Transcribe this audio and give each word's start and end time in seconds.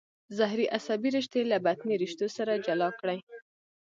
ظهري 0.37 0.65
عصبي 0.75 1.09
رشتې 1.17 1.41
له 1.51 1.57
بطني 1.65 1.95
رشتو 2.03 2.27
سره 2.37 2.53
جلا 2.65 2.89
کړئ. 2.99 3.19